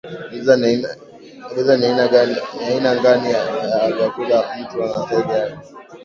elezea 1.53 1.75
ni 1.79 1.85
aina 2.71 2.95
ngani 2.99 3.31
ya 3.31 3.91
vyakula 3.97 4.45
mtu 4.61 4.83
anastahili 4.83 5.31
ale 5.33 5.57